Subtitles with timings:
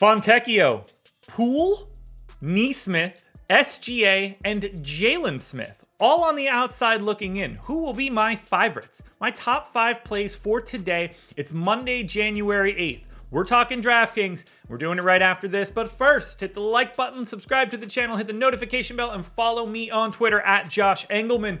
[0.00, 0.88] Fontecchio,
[1.26, 1.90] Poole,
[2.40, 7.56] Nesmith, SGA, and Jalen Smith, all on the outside looking in.
[7.64, 9.02] Who will be my favorites?
[9.20, 11.12] My top five plays for today.
[11.36, 13.10] It's Monday, January 8th.
[13.30, 14.44] We're talking DraftKings.
[14.70, 15.70] We're doing it right after this.
[15.70, 19.26] But first, hit the like button, subscribe to the channel, hit the notification bell, and
[19.26, 21.58] follow me on Twitter at Josh Engleman.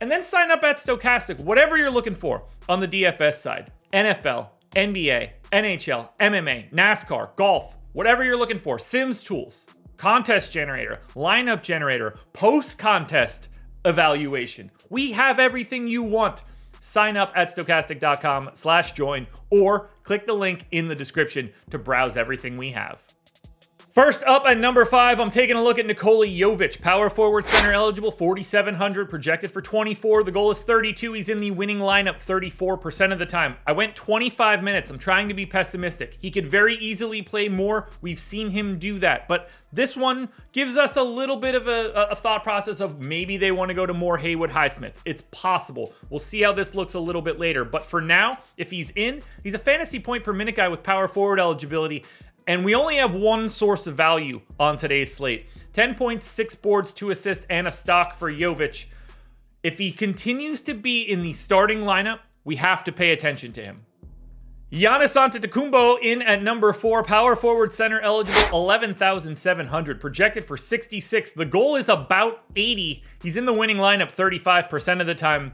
[0.00, 4.50] And then sign up at Stokastic, whatever you're looking for on the DFS side NFL,
[4.74, 9.66] NBA, NHL, MMA, NASCAR, golf, whatever you're looking for, Sims tools,
[9.96, 13.48] contest generator, lineup generator, post contest
[13.84, 14.72] evaluation.
[14.90, 16.42] We have everything you want.
[16.80, 22.16] Sign up at stokastic.com slash join or click the link in the description to browse
[22.16, 23.02] everything we have.
[23.94, 27.72] First up at number five, I'm taking a look at Nikola Jovic, power forward center
[27.72, 30.24] eligible, 4,700, projected for 24.
[30.24, 31.12] The goal is 32.
[31.12, 33.54] He's in the winning lineup 34% of the time.
[33.64, 34.90] I went 25 minutes.
[34.90, 36.16] I'm trying to be pessimistic.
[36.18, 37.88] He could very easily play more.
[38.00, 39.28] We've seen him do that.
[39.28, 43.36] But this one gives us a little bit of a, a thought process of maybe
[43.36, 44.94] they want to go to more Haywood Highsmith.
[45.04, 45.94] It's possible.
[46.10, 47.64] We'll see how this looks a little bit later.
[47.64, 51.06] But for now, if he's in, he's a fantasy point per minute guy with power
[51.06, 52.04] forward eligibility.
[52.46, 56.92] And we only have one source of value on today's slate 10 points, six boards,
[56.92, 58.86] two assists, and a stock for Jovic.
[59.62, 63.62] If he continues to be in the starting lineup, we have to pay attention to
[63.62, 63.86] him.
[64.70, 71.32] Giannis Antetokounmpo in at number four, power forward center eligible, 11,700, projected for 66.
[71.32, 73.04] The goal is about 80.
[73.22, 75.52] He's in the winning lineup 35% of the time.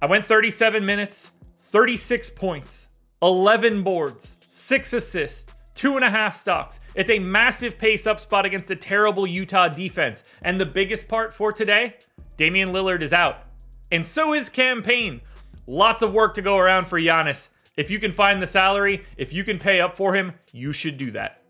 [0.00, 2.88] I went 37 minutes, 36 points,
[3.20, 6.80] 11 boards, six assists, two and a half stocks.
[6.94, 10.24] It's a massive pace up spot against a terrible Utah defense.
[10.42, 11.96] And the biggest part for today
[12.36, 13.44] Damian Lillard is out.
[13.92, 15.20] And so is Cam Payne.
[15.66, 17.48] Lots of work to go around for Giannis.
[17.76, 20.96] If you can find the salary, if you can pay up for him, you should
[20.96, 21.40] do that.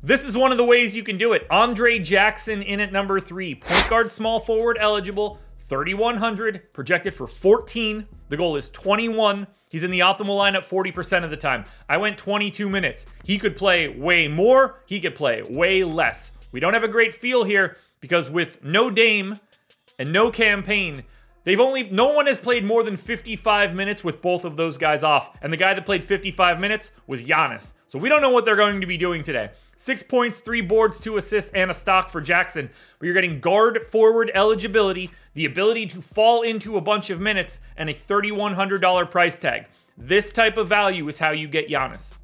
[0.00, 1.46] This is one of the ways you can do it.
[1.50, 8.06] Andre Jackson in at number three, point guard, small forward eligible, 3,100, projected for 14.
[8.30, 9.46] The goal is 21.
[9.68, 11.64] He's in the optimal lineup 40% of the time.
[11.88, 13.04] I went 22 minutes.
[13.24, 16.32] He could play way more, he could play way less.
[16.52, 19.38] We don't have a great feel here because with no Dame
[19.98, 21.04] and no Cam Payne,
[21.44, 25.02] They've only no one has played more than 55 minutes with both of those guys
[25.02, 27.72] off, and the guy that played 55 minutes was Giannis.
[27.86, 29.50] So we don't know what they're going to be doing today.
[29.76, 32.68] Six points, three boards, two assists, and a stock for Jackson.
[32.98, 37.60] But you're getting guard forward eligibility, the ability to fall into a bunch of minutes,
[37.76, 39.68] and a $3,100 price tag.
[39.96, 42.17] This type of value is how you get Giannis.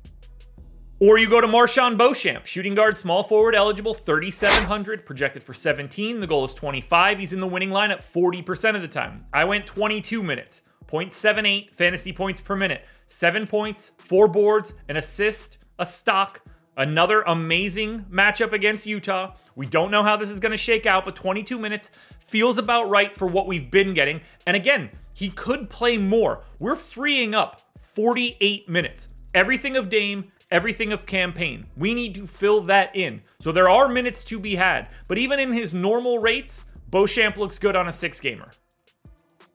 [1.01, 6.21] Or you go to MarJon Beauchamp, shooting guard, small forward, eligible, 3,700, projected for 17.
[6.21, 7.19] The goal is 25.
[7.19, 9.27] He's in the winning lineup 40% of the time.
[9.33, 15.59] I went 22 minutes, 0.78 fantasy points per minute, seven points, four boards, an assist,
[15.81, 16.43] a stock.
[16.77, 19.35] Another amazing matchup against Utah.
[19.57, 21.91] We don't know how this is going to shake out, but 22 minutes
[22.21, 24.21] feels about right for what we've been getting.
[24.47, 26.43] And again, he could play more.
[26.59, 29.09] We're freeing up 48 minutes.
[29.35, 31.65] Everything of Dame, everything of Cam Payne.
[31.77, 33.23] We need to fill that in.
[33.41, 34.89] So there are minutes to be had.
[35.09, 38.49] But even in his normal rates, Beauchamp looks good on a six gamer.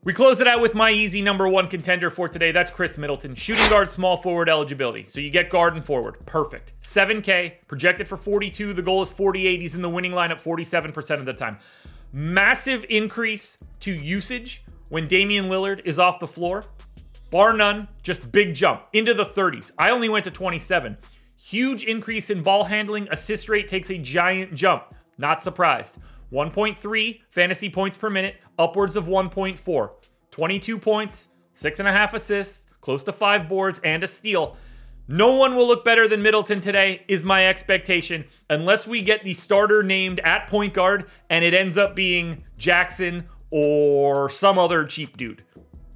[0.06, 2.54] We close it out with my easy number one contender for today.
[2.54, 3.36] That's Khris Middleton.
[3.36, 5.06] Shooting guard, small forward eligibility.
[5.10, 6.26] So you get guard and forward.
[6.26, 6.74] Perfect.
[6.82, 8.74] 7K, projected for 42.
[8.74, 9.60] The goal is 48.
[9.60, 11.58] He's in the winning lineup 47% of the time.
[12.14, 16.64] Massive increase to usage when Damian Lillard is off the floor
[17.30, 19.72] bar none, just big jump into the 30s.
[19.78, 20.98] I only went to 27.
[21.36, 23.08] Huge increase in ball handling.
[23.10, 24.94] Assist rate takes a giant jump.
[25.18, 25.98] Not surprised.
[26.32, 29.90] 1.3 fantasy points per minute, upwards of 1.4.
[30.32, 34.56] 22 points, six and a half assists, close to five boards, and a steal.
[35.08, 39.34] No one will look better than Middleton today, is my expectation, unless we get the
[39.34, 45.18] starter named at point guard and it ends up being Jackson or some other cheap
[45.18, 45.44] dude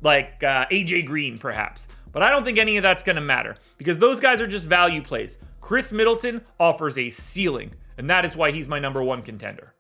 [0.04, 1.88] like uh, AJ Green, perhaps.
[2.12, 4.68] But I don't think any of that's going to matter because those guys are just
[4.68, 5.38] value plays.
[5.60, 9.74] Khris Middleton offers a ceiling, and that is why he's my number one contender.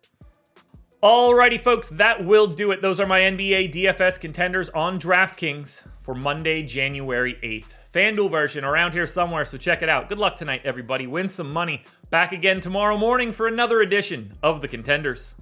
[1.04, 2.82] Alrighty, folks, that will do it.
[2.82, 7.76] Those are my NBA DFS contenders on DraftKings for Monday, January 8th.
[7.94, 10.10] FanDuel version around here somewhere, so check it out.
[10.10, 11.06] Good luck tonight, everybody.
[11.06, 11.84] Win some money.
[12.10, 15.36] Back again tomorrow morning for another edition of The Contenders.